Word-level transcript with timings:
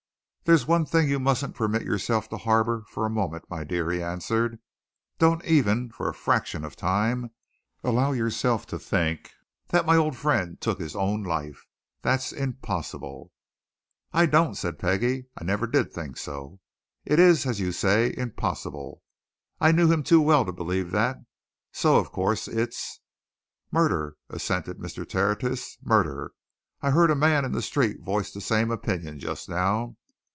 "There's 0.43 0.67
one 0.67 0.85
thought 0.85 1.07
you 1.07 1.17
mustn't 1.17 1.55
permit 1.55 1.83
yourself 1.83 2.27
to 2.27 2.35
harbour 2.35 2.83
for 2.89 3.05
a 3.05 3.09
moment, 3.09 3.45
my 3.49 3.63
dear," 3.63 3.89
he 3.89 4.03
answered. 4.03 4.59
"Don't 5.17 5.45
even 5.45 5.89
for 5.91 6.09
a 6.09 6.13
fraction 6.13 6.65
of 6.65 6.75
time 6.75 7.31
allow 7.85 8.11
yourself 8.11 8.65
to 8.65 8.77
think 8.79 9.31
that 9.69 9.85
my 9.85 9.95
old 9.95 10.17
friend 10.17 10.59
took 10.59 10.77
his 10.77 10.93
own 10.93 11.23
life! 11.23 11.65
That's 12.01 12.33
impossible." 12.33 13.31
"I 14.11 14.25
don't," 14.25 14.55
said 14.55 14.77
Peggie. 14.77 15.27
"I 15.37 15.45
never 15.45 15.67
did 15.67 15.93
think 15.93 16.17
so. 16.17 16.59
It 17.05 17.17
is, 17.17 17.45
as 17.45 17.61
you 17.61 17.71
say, 17.71 18.13
impossible. 18.17 19.03
I 19.61 19.71
knew 19.71 19.89
him 19.89 20.03
too 20.03 20.19
well 20.19 20.43
to 20.43 20.51
believe 20.51 20.91
that. 20.91 21.17
So, 21.71 21.95
of 21.95 22.11
course, 22.11 22.49
it's" 22.49 22.99
"Murder," 23.71 24.17
assented 24.29 24.79
Mr. 24.79 25.07
Tertius. 25.07 25.77
"Murder! 25.81 26.33
I 26.81 26.89
heard 26.89 27.09
a 27.11 27.15
man 27.15 27.45
in 27.45 27.53
the 27.53 27.61
street 27.61 28.01
voice 28.01 28.33
the 28.33 28.41
same 28.41 28.69
opinion 28.69 29.17
just 29.17 29.47
now. 29.47 29.95